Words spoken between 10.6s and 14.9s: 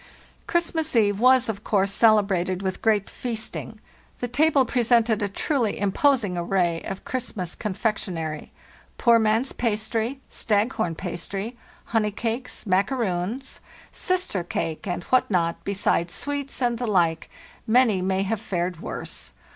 horn' pastry, honey cakes, macaroons,' Sister' cake,